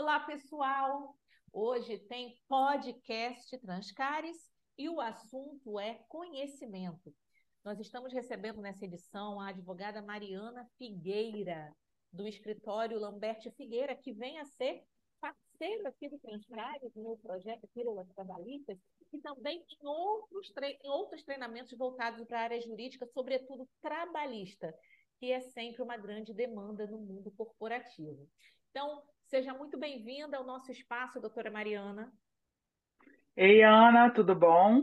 [0.00, 1.12] Olá, pessoal!
[1.52, 4.36] Hoje tem podcast Transcares
[4.78, 7.12] e o assunto é conhecimento.
[7.64, 11.74] Nós estamos recebendo nessa edição a advogada Mariana Figueira,
[12.12, 14.84] do escritório Lamberto Figueira, que vem a ser
[15.20, 18.78] parceiro aqui do Transcares no projeto Pílulas Trabalhistas
[19.12, 24.72] e também em outros, em outros treinamentos voltados para a área jurídica, sobretudo trabalhista,
[25.18, 28.28] que é sempre uma grande demanda no mundo corporativo.
[28.70, 32.10] Então, seja muito bem-vinda ao nosso espaço, doutora Mariana.
[33.36, 34.82] Ei, Ana, tudo bom?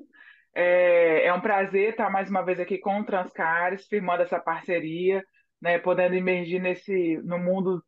[0.54, 5.24] É, é, um prazer estar mais uma vez aqui com o Transcares, firmando essa parceria,
[5.60, 7.84] né, podendo emergir nesse, no mundo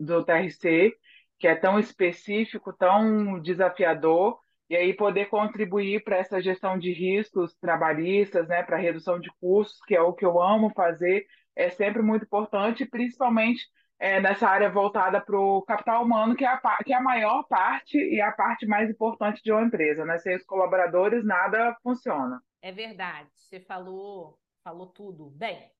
[0.00, 0.92] do TRC,
[1.38, 4.38] que é tão específico, tão desafiador,
[4.68, 9.80] e aí poder contribuir para essa gestão de riscos trabalhistas, né, para redução de custos,
[9.86, 11.24] que é o que eu amo fazer,
[11.54, 13.62] é sempre muito importante, principalmente
[14.00, 17.46] é, nessa área voltada para o capital humano, que é, a, que é a maior
[17.46, 20.06] parte e a parte mais importante de uma empresa.
[20.06, 20.18] Né?
[20.18, 22.42] Sem os colaboradores, nada funciona.
[22.62, 25.28] É verdade, você falou, falou tudo.
[25.30, 25.70] Bem,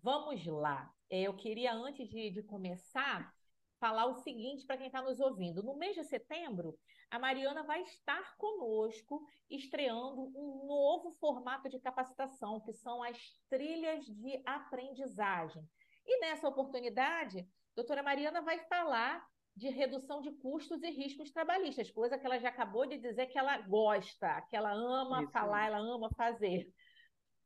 [0.00, 0.88] vamos lá.
[1.10, 3.34] É, eu queria, antes de, de começar,
[3.80, 5.64] falar o seguinte para quem está nos ouvindo.
[5.64, 6.78] No mês de setembro,
[7.10, 13.18] a Mariana vai estar conosco estreando um novo formato de capacitação, que são as
[13.48, 15.68] trilhas de aprendizagem.
[16.06, 19.24] E nessa oportunidade, a doutora Mariana vai falar
[19.56, 23.38] de redução de custos e riscos trabalhistas, coisa que ela já acabou de dizer que
[23.38, 25.32] ela gosta, que ela ama Isso.
[25.32, 26.68] falar, ela ama fazer.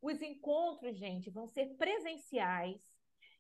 [0.01, 2.83] Os encontros, gente, vão ser presenciais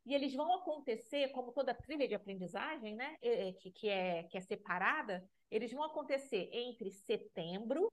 [0.06, 3.16] e eles vão acontecer, como toda trilha de aprendizagem, né,
[3.60, 7.88] que, que, é, que é separada, eles vão acontecer entre setembro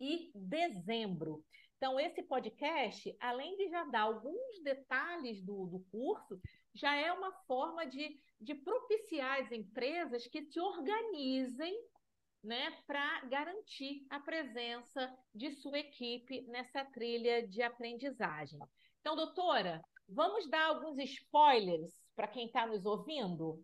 [0.00, 1.44] e dezembro.
[1.78, 6.40] Então, esse podcast, além de já dar alguns detalhes do, do curso,
[6.74, 11.72] já é uma forma de, de propiciar as empresas que se organizem
[12.42, 18.58] né, para garantir a presença de sua equipe nessa trilha de aprendizagem.
[19.00, 23.62] Então, doutora, vamos dar alguns spoilers para quem está nos ouvindo?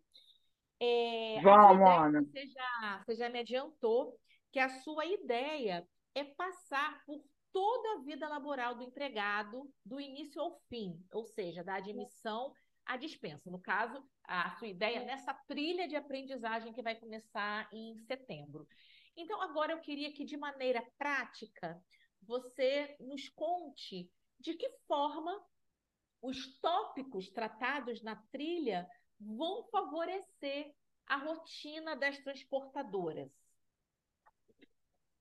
[0.79, 2.23] É, vamos, Ana.
[2.23, 4.17] Você já, você já me adiantou
[4.53, 5.85] que a sua ideia
[6.15, 7.21] é passar por
[7.55, 12.53] toda a vida laboral do empregado, do início ao fim, ou seja, da admissão
[12.85, 13.49] à dispensa.
[13.49, 18.67] No caso, a sua ideia nessa trilha de aprendizagem que vai começar em setembro.
[19.17, 21.81] Então, agora eu queria que, de maneira prática,
[22.23, 24.11] você nos conte
[24.41, 25.41] de que forma
[26.21, 28.85] os tópicos tratados na trilha
[29.21, 30.75] vão favorecer
[31.07, 33.31] a rotina das transportadoras.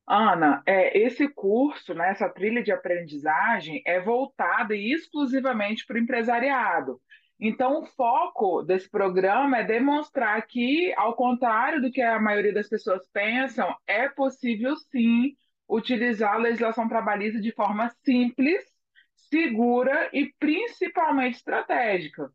[0.08, 7.00] Ana, é, esse curso, né, essa trilha de aprendizagem é voltada exclusivamente para o empresariado.
[7.40, 12.70] Então, o foco desse programa é demonstrar que, ao contrário do que a maioria das
[12.70, 15.36] pessoas pensam, é possível sim
[15.68, 18.64] utilizar a legislação trabalhista de forma simples,
[19.16, 22.30] segura e principalmente estratégica.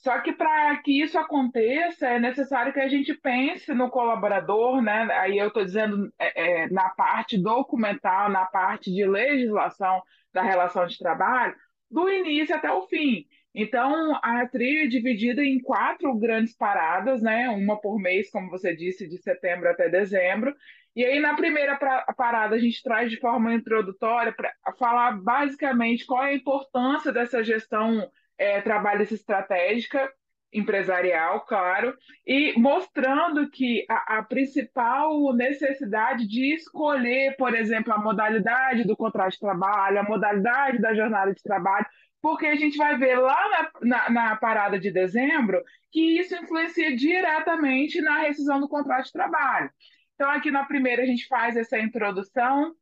[0.00, 5.06] Só que para que isso aconteça, é necessário que a gente pense no colaborador, né?
[5.12, 10.02] Aí eu estou dizendo é, é, na parte documental, na parte de legislação
[10.32, 11.54] da relação de trabalho,
[11.90, 13.26] do início até o fim.
[13.54, 17.50] Então, a trilha é dividida em quatro grandes paradas, né?
[17.50, 20.54] Uma por mês, como você disse, de setembro até dezembro.
[20.96, 21.76] E aí, na primeira
[22.16, 27.44] parada, a gente traz de forma introdutória para falar basicamente qual é a importância dessa
[27.44, 30.10] gestão é, trabalhista estratégica
[30.52, 31.94] empresarial, claro,
[32.26, 39.32] e mostrando que a, a, principal necessidade de escolher, por exemplo, a modalidade do contrato
[39.32, 41.86] de trabalho, a modalidade da jornada de trabalho,
[42.20, 45.62] porque a gente vai ver lá na, na, na parada de dezembro
[45.92, 49.70] que isso influencia diretamente na rescisão do contrato de trabalho.
[50.14, 52.74] Então, aqui na primeira a gente faz essa introdução,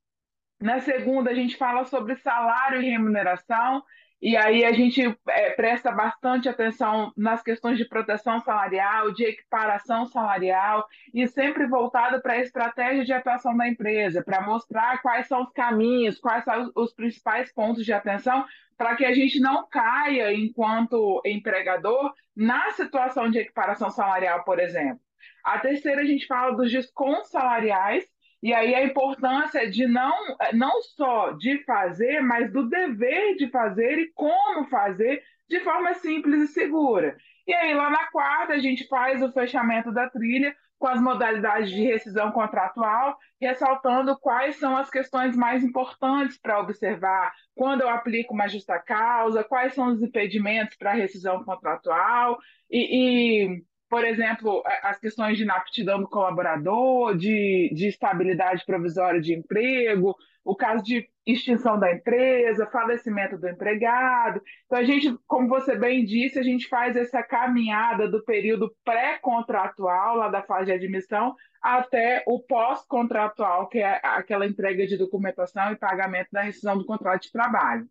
[0.60, 3.82] na segunda a gente fala sobre salário e remuneração,
[4.20, 10.06] e aí a gente é, presta bastante atenção nas questões de proteção salarial, de equiparação
[10.06, 10.84] salarial,
[11.14, 15.52] e sempre voltado para a estratégia de atuação da empresa, para mostrar quais são os
[15.52, 18.44] caminhos, quais são os principais pontos de atenção,
[18.76, 25.00] para que a gente não caia, enquanto empregador, na situação de equiparação salarial, por exemplo.
[25.44, 28.04] A terceira, a gente fala dos descontos salariais,
[28.42, 30.14] e aí a importância de não,
[30.52, 36.50] não só de fazer, mas do dever de fazer e como fazer de forma simples
[36.50, 37.16] e segura.
[37.46, 41.70] E aí lá na quarta a gente faz o fechamento da trilha com as modalidades
[41.70, 48.32] de rescisão contratual, ressaltando quais são as questões mais importantes para observar quando eu aplico
[48.32, 52.38] uma justa causa, quais são os impedimentos para rescisão contratual
[52.70, 59.34] e, e por exemplo, as questões de inaptidão do colaborador, de, de estabilidade provisória de
[59.34, 60.14] emprego,
[60.44, 64.42] o caso de extinção da empresa, falecimento do empregado.
[64.66, 70.16] Então, a gente, como você bem disse, a gente faz essa caminhada do período pré-contratual,
[70.16, 75.76] lá da fase de admissão, até o pós-contratual, que é aquela entrega de documentação e
[75.76, 77.88] pagamento da rescisão do contrato de trabalho.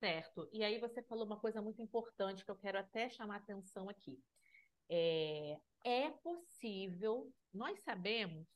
[0.00, 0.48] Certo.
[0.52, 4.18] E aí você falou uma coisa muito importante que eu quero até chamar atenção aqui.
[4.94, 8.46] É, é possível, nós sabemos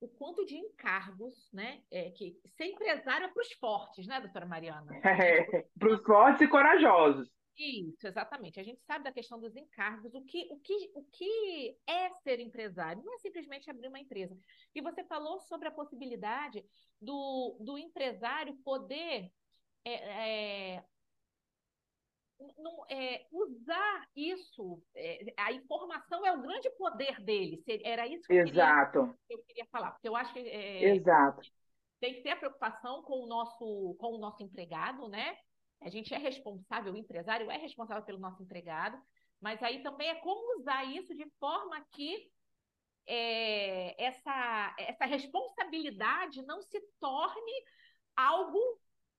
[0.00, 1.82] o quanto de encargos, né?
[1.90, 4.92] É, que ser empresário é para os fortes, né, doutora Mariana?
[5.04, 7.28] É, para os fortes e corajosos.
[7.56, 8.60] Isso, exatamente.
[8.60, 12.40] A gente sabe da questão dos encargos, o que, o, que, o que é ser
[12.40, 14.36] empresário, não é simplesmente abrir uma empresa.
[14.74, 16.64] E você falou sobre a possibilidade
[17.00, 19.30] do, do empresário poder
[19.84, 20.84] é, é,
[22.58, 27.62] não, é, usar isso, é, a informação é o grande poder dele.
[27.84, 29.00] Era isso que eu, Exato.
[29.00, 31.40] Queria, eu queria falar, porque eu acho que é, Exato.
[32.00, 35.36] tem que ter a preocupação com o nosso, com o nosso empregado, né?
[35.80, 38.98] A gente é responsável, o empresário é responsável pelo nosso empregado,
[39.40, 42.30] mas aí também é como usar isso de forma que
[43.06, 47.52] é, essa, essa responsabilidade não se torne
[48.16, 48.58] algo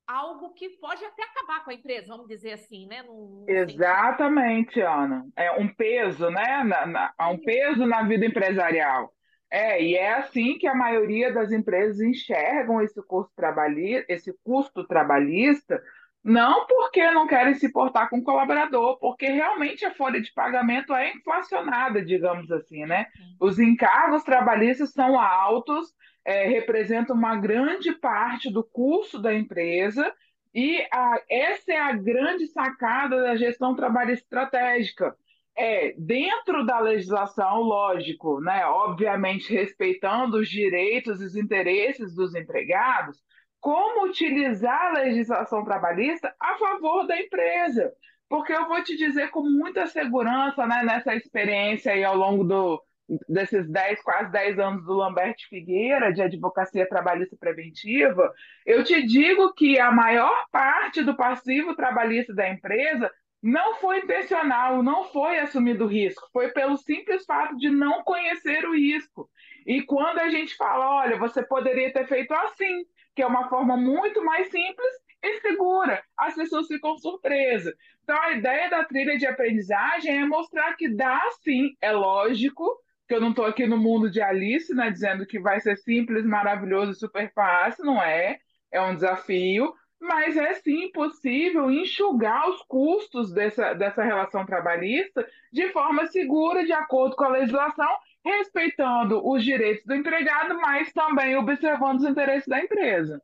[0.07, 3.03] algo que pode até acabar com a empresa, vamos dizer assim, né?
[3.47, 4.87] Exatamente, sentido.
[4.87, 5.27] Ana.
[5.35, 6.63] É um peso, né?
[6.63, 9.13] Na, na, um peso na vida empresarial.
[9.49, 14.85] É, e é assim que a maioria das empresas enxergam esse custo trabalhista, esse custo
[14.85, 15.81] trabalhista,
[16.23, 20.93] não porque não querem se portar com o colaborador, porque realmente a folha de pagamento
[20.93, 23.05] é inflacionada, digamos assim, né?
[23.39, 25.93] Os encargos trabalhistas são altos
[26.25, 30.11] é, representa uma grande parte do custo da empresa
[30.53, 35.15] e a, essa é a grande sacada da gestão trabalhista estratégica.
[35.57, 43.21] É, dentro da legislação, lógico, né, obviamente respeitando os direitos e os interesses dos empregados,
[43.59, 47.91] como utilizar a legislação trabalhista a favor da empresa.
[48.27, 52.81] Porque eu vou te dizer com muita segurança, né, nessa experiência aí ao longo do,
[53.29, 58.33] desses 10, quase 10 anos do Lambert Figueira, de advocacia trabalhista preventiva,
[58.65, 63.11] eu te digo que a maior parte do passivo trabalhista da empresa
[63.41, 68.73] não foi intencional, não foi assumido risco, foi pelo simples fato de não conhecer o
[68.73, 69.29] risco.
[69.67, 72.83] E quando a gente fala, olha, você poderia ter feito assim,
[73.15, 77.73] que é uma forma muito mais simples e segura, as pessoas ficam surpresas.
[78.03, 82.65] Então, a ideia da trilha de aprendizagem é mostrar que dá sim, é lógico,
[83.07, 86.25] que eu não estou aqui no mundo de Alice, né, dizendo que vai ser simples,
[86.25, 88.39] maravilhoso, super fácil, não é?
[88.71, 95.69] É um desafio, mas é sim possível enxugar os custos dessa, dessa relação trabalhista de
[95.69, 97.89] forma segura, de acordo com a legislação,
[98.23, 103.21] respeitando os direitos do empregado, mas também observando os interesses da empresa.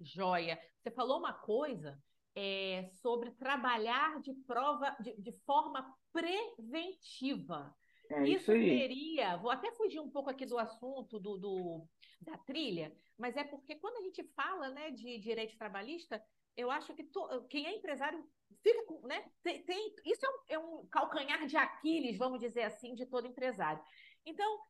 [0.00, 0.58] Joia.
[0.82, 1.98] Você falou uma coisa
[2.34, 7.74] é, sobre trabalhar de prova de, de forma preventiva.
[8.10, 11.86] É isso, isso seria, vou até fugir um pouco aqui do assunto do, do,
[12.20, 16.22] da trilha, mas é porque quando a gente fala né, de direito trabalhista,
[16.56, 18.24] eu acho que to, quem é empresário
[18.62, 22.62] fica com, né, tem, tem isso é um, é um, calcanhar de Aquiles, vamos dizer
[22.62, 23.82] assim, de todo empresário.
[24.24, 24.60] Então,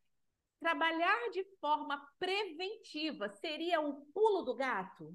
[0.60, 5.14] trabalhar de forma preventiva seria o pulo do gato?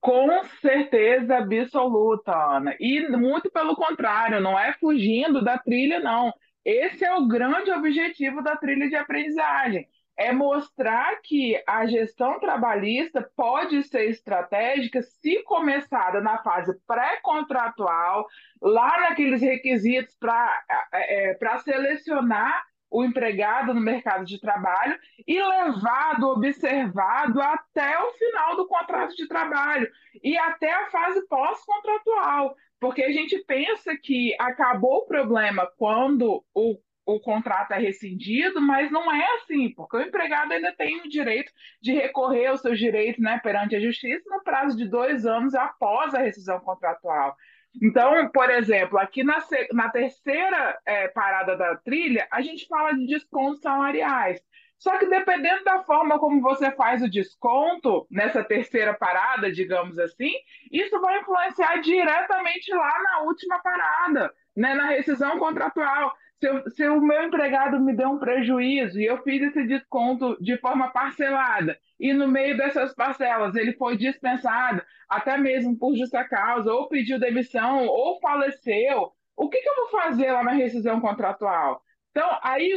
[0.00, 2.76] Com certeza absoluta, Ana.
[2.78, 6.32] E muito pelo contrário, não é fugindo da trilha, não.
[6.68, 9.88] Esse é o grande objetivo da trilha de aprendizagem.
[10.14, 18.26] É mostrar que a gestão trabalhista pode ser estratégica se começada na fase pré-contratual,
[18.60, 26.28] lá naqueles requisitos para é, é selecionar o empregado no mercado de trabalho e levado,
[26.28, 29.90] observado até o final do contrato de trabalho
[30.22, 32.54] e até a fase pós-contratual.
[32.80, 38.90] Porque a gente pensa que acabou o problema quando o, o contrato é rescindido, mas
[38.90, 43.22] não é assim, porque o empregado ainda tem o direito de recorrer aos seus direitos
[43.22, 47.34] né, perante a justiça no prazo de dois anos após a rescisão contratual.
[47.82, 49.38] Então, por exemplo, aqui na,
[49.72, 54.40] na terceira é, parada da trilha, a gente fala de descontos salariais.
[54.78, 60.30] Só que dependendo da forma como você faz o desconto nessa terceira parada, digamos assim,
[60.70, 66.14] isso vai influenciar diretamente lá na última parada, né, na rescisão contratual.
[66.40, 70.36] Se, eu, se o meu empregado me deu um prejuízo e eu fiz esse desconto
[70.40, 76.22] de forma parcelada, e no meio dessas parcelas ele foi dispensado, até mesmo por justa
[76.22, 81.00] causa, ou pediu demissão, ou faleceu, o que, que eu vou fazer lá na rescisão
[81.00, 81.82] contratual?
[82.18, 82.76] Então, aí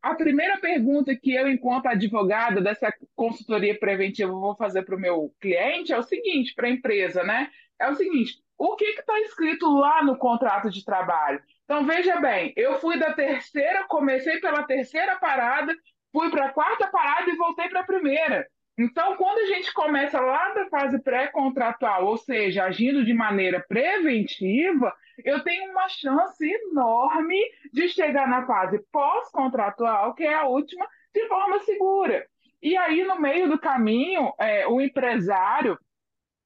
[0.00, 5.30] a primeira pergunta que eu, enquanto advogada dessa consultoria preventiva, vou fazer para o meu
[5.38, 7.50] cliente é o seguinte, para a empresa, né?
[7.78, 11.38] É o seguinte: o que está escrito lá no contrato de trabalho?
[11.64, 15.76] Então, veja bem, eu fui da terceira, comecei pela terceira parada,
[16.10, 18.46] fui para a quarta parada e voltei para a primeira.
[18.78, 24.94] Então, quando a gente começa lá da fase pré-contratual, ou seja, agindo de maneira preventiva,
[25.24, 27.38] eu tenho uma chance enorme
[27.72, 32.26] de chegar na fase pós-contratual, que é a última, de forma segura.
[32.62, 35.78] E aí, no meio do caminho, é, o empresário,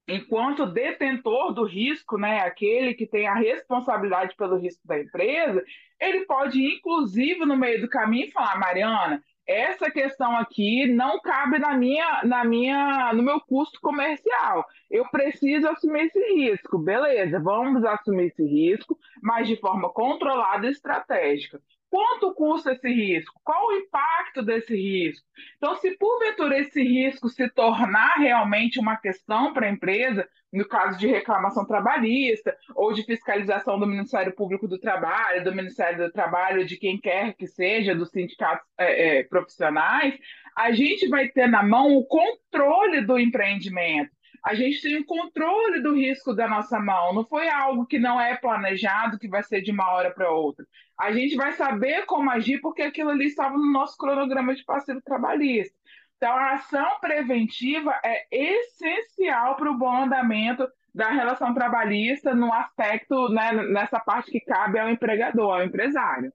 [0.07, 5.65] enquanto detentor do risco, né, aquele que tem a responsabilidade pelo risco da empresa,
[5.99, 11.77] ele pode, inclusive, no meio do caminho, falar: Mariana, essa questão aqui não cabe na
[11.77, 14.65] minha, na minha, no meu custo comercial.
[14.91, 16.79] Eu preciso assumir esse risco.
[16.79, 21.61] Beleza, vamos assumir esse risco, mas de forma controlada e estratégica.
[21.93, 23.39] Quanto custa esse risco?
[23.45, 25.27] Qual o impacto desse risco?
[25.59, 30.99] Então, se porventura esse risco se tornar realmente uma questão para a empresa, no caso
[30.99, 36.65] de reclamação trabalhista ou de fiscalização do Ministério Público do Trabalho, do Ministério do Trabalho,
[36.65, 40.15] de quem quer que seja, dos sindicatos é, é, profissionais,
[40.57, 44.11] a gente vai ter na mão o controle do empreendimento
[44.43, 47.15] a gente tem o controle do risco da nossa mão.
[47.15, 50.67] Não foi algo que não é planejado, que vai ser de uma hora para outra.
[51.03, 55.01] A gente vai saber como agir, porque aquilo ali estava no nosso cronograma de passivo
[55.03, 55.77] trabalhista.
[56.17, 63.29] Então, a ação preventiva é essencial para o bom andamento da relação trabalhista no aspecto,
[63.31, 66.33] né, nessa parte que cabe ao empregador, ao empresário.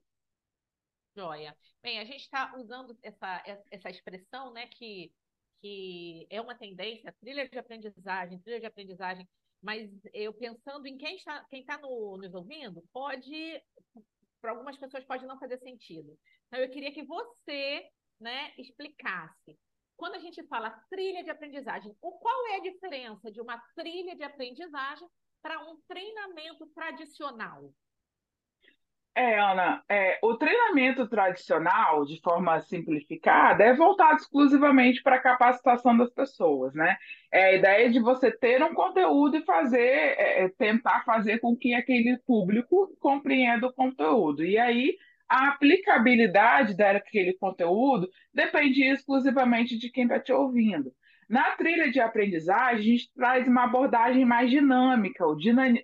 [1.16, 1.56] Joia.
[1.82, 5.10] Bem, a gente está usando essa, essa expressão, né, que
[5.60, 9.28] que é uma tendência, trilha de aprendizagem, trilha de aprendizagem,
[9.60, 13.60] mas eu pensando em quem está, quem está no, nos ouvindo, pode,
[14.40, 16.16] para algumas pessoas pode não fazer sentido.
[16.46, 17.88] Então eu queria que você,
[18.20, 19.58] né, explicasse.
[19.96, 24.14] Quando a gente fala trilha de aprendizagem, o qual é a diferença de uma trilha
[24.14, 25.08] de aprendizagem
[25.42, 27.72] para um treinamento tradicional?
[29.18, 35.96] É, Ana, é, o treinamento tradicional, de forma simplificada, é voltado exclusivamente para a capacitação
[35.96, 36.96] das pessoas, né?
[37.32, 41.56] É a ideia de você ter um conteúdo e fazer, é, é, tentar fazer com
[41.56, 44.44] que aquele público compreenda o conteúdo.
[44.44, 44.96] E aí,
[45.28, 50.92] a aplicabilidade daquele conteúdo depende exclusivamente de quem está te ouvindo.
[51.28, 55.26] Na trilha de aprendizagem, a gente traz uma abordagem mais dinâmica.
[55.26, 55.36] O,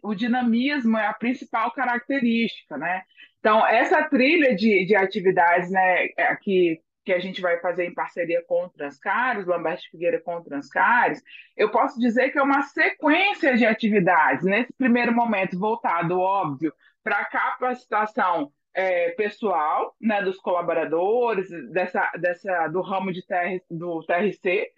[0.03, 3.03] o dinamismo é a principal característica, né?
[3.41, 7.93] Então, essa trilha de, de atividades né, é, que, que a gente vai fazer em
[7.93, 11.23] parceria com o Transcares, Lambert Figueira com o Transcares,
[11.55, 14.47] eu posso dizer que é uma sequência de atividades.
[14.47, 16.73] Nesse primeiro momento, voltado, óbvio,
[17.03, 24.03] para a capacitação é, pessoal né, dos colaboradores, dessa, dessa, do ramo de TR, do
[24.05, 24.73] TRC,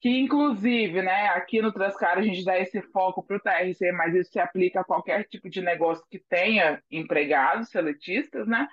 [0.00, 4.14] que inclusive, né, aqui no Transcar a gente dá esse foco para o TRC, mas
[4.14, 8.68] isso se aplica a qualquer tipo de negócio que tenha empregados seletistas, né?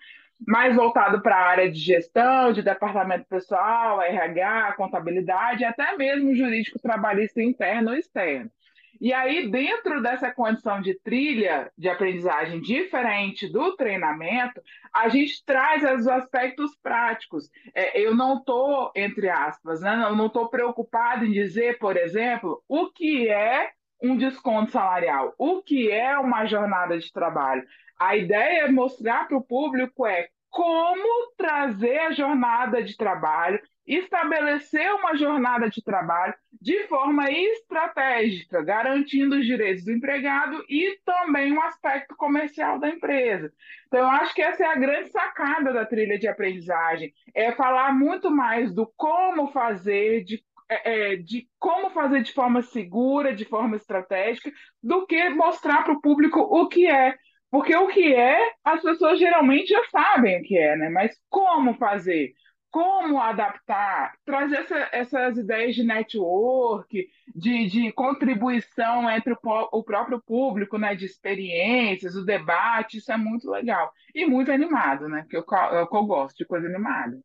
[0.48, 6.78] Mais voltado para a área de gestão, de departamento pessoal, RH, contabilidade, até mesmo jurídico
[6.80, 8.52] trabalhista interno ou externo.
[9.00, 14.62] E aí, dentro dessa condição de trilha de aprendizagem diferente do treinamento,
[14.94, 17.50] a gente traz os aspectos práticos.
[17.74, 22.64] É, eu não estou, entre aspas, né, eu não estou preocupado em dizer, por exemplo,
[22.68, 23.72] o que é
[24.02, 27.64] um desconto salarial, o que é uma jornada de trabalho.
[28.00, 34.94] A ideia é mostrar para o público é como trazer a jornada de trabalho estabelecer
[34.96, 41.58] uma jornada de trabalho de forma estratégica, garantindo os direitos do empregado e também o
[41.58, 43.52] um aspecto comercial da empresa.
[43.88, 47.94] Então, eu acho que essa é a grande sacada da trilha de aprendizagem, é falar
[47.94, 53.46] muito mais do como fazer, de é, é de como fazer de forma segura, de
[53.46, 54.52] forma estratégica,
[54.82, 57.16] do que mostrar para o público o que é.
[57.52, 60.90] Porque o que é, as pessoas geralmente já sabem o que é, né?
[60.90, 62.34] Mas como fazer?
[62.76, 69.40] Como adaptar, trazer essa, essas ideias de network, de, de contribuição entre o,
[69.72, 73.94] o, próprio público, né, de experiências, o debate, isso é muito legal.
[74.14, 75.26] E muito animado, né?
[75.30, 77.18] Que eu, eu, eu gosto de coisa animada.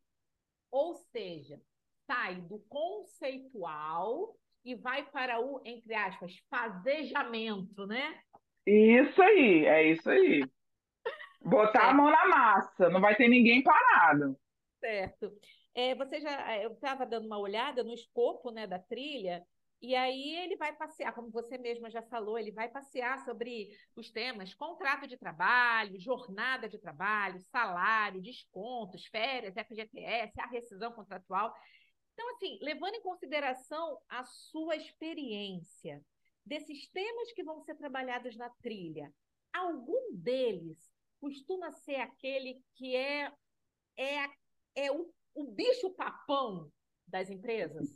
[0.71, 1.59] Ou seja,
[2.07, 8.17] sai do conceitual e vai para o, entre aspas, fazejamento, né?
[8.65, 10.45] Isso aí, é isso aí.
[11.43, 14.39] Botar a mão na massa, não vai ter ninguém parado.
[14.83, 15.31] Certo.
[15.73, 19.45] É, você já, é, eu estava dando uma olhada no escopo né, da trilha,
[19.81, 24.11] E aí ele vai passear, como você mesma já falou, ele vai passear sobre os
[24.11, 31.53] temas contrato de trabalho, jornada de trabalho, salário, descontos, férias, FGTS, a rescisão contratual.
[32.13, 36.03] Então, assim, levando em consideração a sua experiência
[36.45, 39.13] desses temas que vão ser trabalhados na trilha,
[39.53, 43.31] algum deles costuma ser aquele que é,
[43.97, 44.27] é,
[44.75, 46.71] é o, o bicho papão
[47.07, 47.93] das empresas?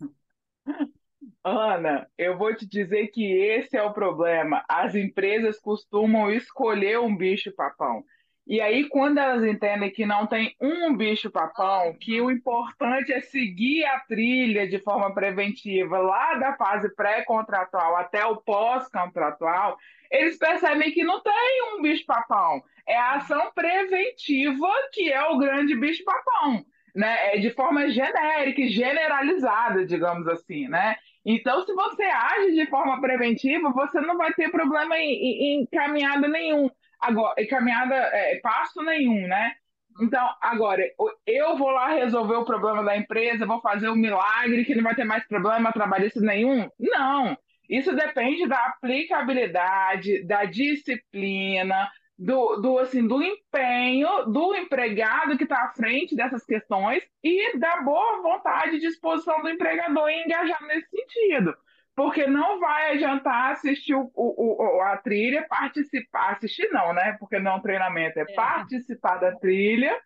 [1.43, 4.63] Ana, eu vou te dizer que esse é o problema.
[4.67, 8.03] As empresas costumam escolher um bicho-papão.
[8.47, 13.83] E aí, quando elas entendem que não tem um bicho-papão, que o importante é seguir
[13.85, 19.77] a trilha de forma preventiva, lá da fase pré-contratual até o pós-contratual,
[20.11, 22.61] eles percebem que não tem um bicho-papão.
[22.87, 26.65] É a ação preventiva que é o grande bicho-papão.
[26.95, 27.35] Né?
[27.35, 30.95] É de forma genérica e generalizada, digamos assim, né?
[31.25, 35.65] Então, se você age de forma preventiva, você não vai ter problema em, em, em
[35.65, 36.69] caminhada nenhum.
[37.01, 39.53] Agora, em caminhada, é, passo nenhum, né?
[40.01, 40.83] Então, agora,
[41.25, 44.93] eu vou lá resolver o problema da empresa, vou fazer um milagre que não vai
[44.93, 46.69] ter mais problema trabalhista nenhum?
[46.79, 47.37] Não.
[47.69, 55.65] Isso depende da aplicabilidade, da disciplina, do, do, assim, do empenho do empregado que está
[55.65, 60.89] à frente dessas questões e da boa vontade e disposição do empregador em engajar nesse
[60.89, 61.55] sentido.
[61.95, 67.15] Porque não vai adiantar assistir o, o, a trilha, participar, assistir não, né?
[67.19, 69.97] Porque não é um treinamento, é, é participar da trilha.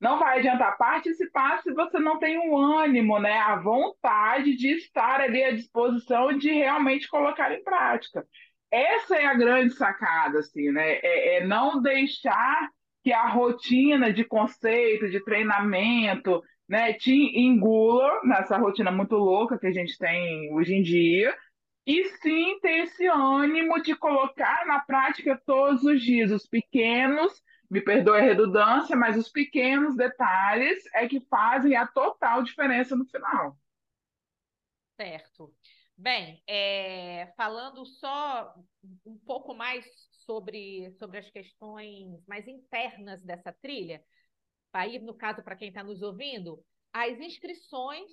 [0.00, 3.38] Não vai adiantar participar se você não tem o ânimo, né?
[3.38, 8.26] A vontade de estar ali à disposição de realmente colocar em prática
[8.74, 10.94] essa é a grande sacada, assim, né?
[10.96, 12.68] É, é, não deixar
[13.02, 19.66] que a rotina de conceito, de treinamento, né, te engula nessa rotina muito louca que
[19.66, 21.36] a gente tem hoje em dia,
[21.86, 27.80] e sim ter esse ânimo de colocar na prática todos os dias os pequenos, me
[27.80, 33.56] perdoe a redundância, mas os pequenos detalhes é que fazem a total diferença no final.
[34.96, 35.52] Certo.
[35.96, 38.52] Bem, é, falando só
[39.06, 39.86] um pouco mais
[40.26, 44.02] sobre, sobre as questões mais internas dessa trilha,
[44.72, 48.10] aí, no caso, para quem está nos ouvindo, as inscrições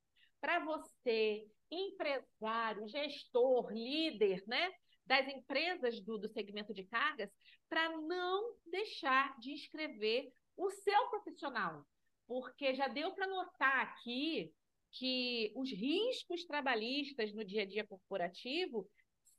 [0.42, 4.70] para você, empresário, gestor, líder, né,
[5.06, 7.30] das empresas do, do segmento de cargas,
[7.68, 11.82] para não deixar de inscrever o seu profissional,
[12.26, 14.52] porque já deu para notar aqui
[14.90, 18.86] que os riscos trabalhistas no dia a dia corporativo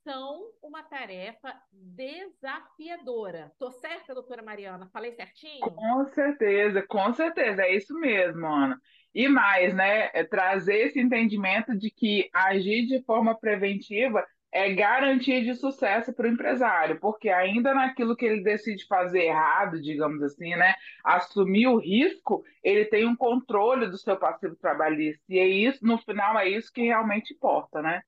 [0.04, 3.52] são uma tarefa desafiadora.
[3.58, 4.90] Tô certa, doutora Mariana?
[4.92, 5.62] Falei certinho?
[5.62, 8.80] Com certeza, com certeza, é isso mesmo, Ana.
[9.14, 10.10] E mais, né?
[10.14, 16.28] É trazer esse entendimento de que agir de forma preventiva é garantia de sucesso para
[16.28, 21.78] o empresário, porque ainda naquilo que ele decide fazer errado, digamos assim, né, assumir o
[21.78, 25.24] risco, ele tem um controle do seu passivo trabalhista.
[25.30, 28.02] E é isso, no final, é isso que realmente importa, né?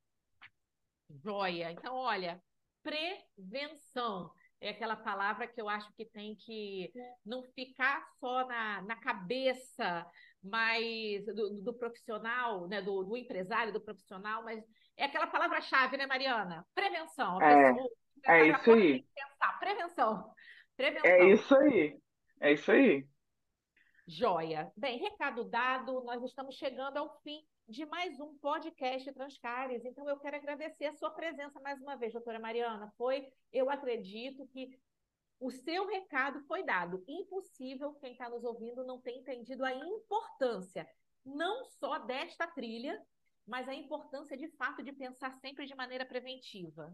[1.23, 1.71] Joia.
[1.71, 2.41] Então, olha,
[2.83, 6.91] prevenção é aquela palavra que eu acho que tem que
[7.25, 10.05] não ficar só na, na cabeça
[10.43, 14.61] mas do, do profissional, né, do, do, empresário, do profissional, mas
[14.97, 16.65] é aquela palavra-chave, né, Mariana?
[16.75, 17.41] Prevenção.
[17.41, 17.89] É, pessoa,
[18.25, 19.05] é isso aí.
[19.59, 20.33] Prevenção.
[20.75, 21.09] Prevenção.
[21.09, 21.97] É isso aí.
[22.41, 23.07] É isso aí.
[24.05, 24.69] Joia.
[24.75, 29.85] Bem, recado dado, nós estamos chegando ao fim de mais um podcast Transcares.
[29.85, 32.91] Então, eu quero agradecer a sua presença mais uma vez, doutora Mariana.
[32.97, 34.69] Foi, eu acredito que
[35.39, 37.03] o seu recado foi dado.
[37.07, 40.87] Impossível quem está nos ouvindo não ter entendido a importância,
[41.25, 42.99] não só desta trilha,
[43.47, 46.93] mas a importância de fato de pensar sempre de maneira preventiva.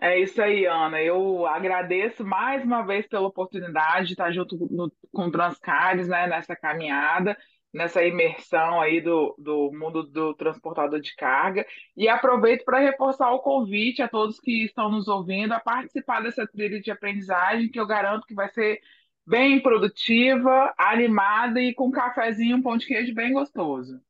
[0.00, 1.02] É isso aí, Ana.
[1.02, 6.26] Eu agradeço mais uma vez pela oportunidade de estar junto no, com o Transcares, né,
[6.26, 7.36] nessa caminhada
[7.72, 11.66] nessa imersão aí do, do mundo do transportador de carga.
[11.96, 16.46] E aproveito para reforçar o convite a todos que estão nos ouvindo a participar dessa
[16.46, 18.80] trilha de aprendizagem, que eu garanto que vai ser
[19.26, 24.00] bem produtiva, animada e com um cafezinho, um pão de queijo bem gostoso.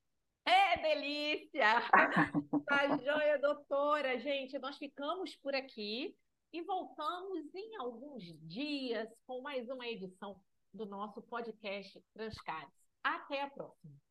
[0.47, 1.67] É delícia!
[2.67, 4.17] Tá joia, doutora.
[4.21, 6.15] Gente, nós ficamos por aqui
[6.53, 10.41] e voltamos em alguns dias com mais uma edição
[10.73, 12.80] do nosso podcast Transcares.
[13.05, 14.10] Até a próxima!